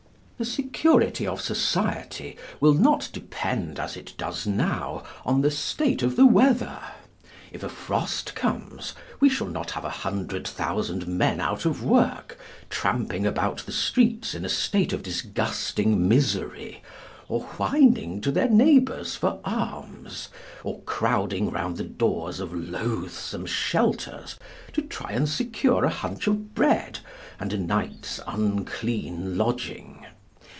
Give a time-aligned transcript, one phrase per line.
[0.41, 6.15] The security of society will not depend, as it does now, on the state of
[6.15, 6.79] the weather.
[7.51, 12.39] If a frost comes we shall not have a hundred thousand men out of work,
[12.71, 16.81] tramping about the streets in a state of disgusting misery,
[17.27, 20.29] or whining to their neighbours for alms,
[20.63, 24.39] or crowding round the doors of loathsome shelters
[24.73, 26.97] to try and secure a hunch of bread
[27.39, 29.99] and a night's unclean lodging.